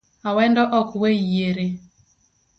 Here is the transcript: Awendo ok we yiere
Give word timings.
Awendo 0.29 0.63
ok 0.79 0.89
we 1.01 1.09
yiere 1.29 1.65